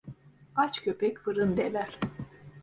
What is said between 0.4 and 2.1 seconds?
Aç köpek fırın deler.